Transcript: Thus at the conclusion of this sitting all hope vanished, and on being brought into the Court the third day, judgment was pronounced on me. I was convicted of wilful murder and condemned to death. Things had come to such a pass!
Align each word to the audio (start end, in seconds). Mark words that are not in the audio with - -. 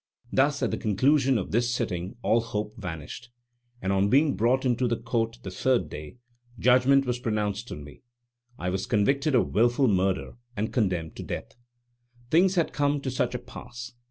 Thus 0.33 0.63
at 0.63 0.71
the 0.71 0.79
conclusion 0.79 1.37
of 1.37 1.51
this 1.51 1.71
sitting 1.71 2.15
all 2.23 2.41
hope 2.41 2.75
vanished, 2.75 3.29
and 3.83 3.93
on 3.93 4.09
being 4.09 4.35
brought 4.35 4.65
into 4.65 4.87
the 4.87 4.97
Court 4.97 5.37
the 5.43 5.51
third 5.51 5.89
day, 5.91 6.17
judgment 6.57 7.05
was 7.05 7.19
pronounced 7.19 7.71
on 7.71 7.83
me. 7.83 8.01
I 8.57 8.71
was 8.71 8.87
convicted 8.87 9.35
of 9.35 9.53
wilful 9.53 9.87
murder 9.87 10.37
and 10.57 10.73
condemned 10.73 11.15
to 11.17 11.23
death. 11.23 11.53
Things 12.31 12.55
had 12.55 12.73
come 12.73 12.99
to 13.01 13.11
such 13.11 13.35
a 13.35 13.37
pass! 13.37 13.91